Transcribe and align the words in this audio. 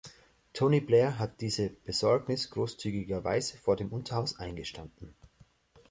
Tony 0.53 0.79
Blair 0.81 1.19
hat 1.19 1.41
diese 1.41 1.69
Besorgnis 1.69 2.49
großzügigerweise 2.49 3.59
vor 3.59 3.75
dem 3.75 3.93
Unterhaus 3.93 4.39
eingestanden. 4.39 5.13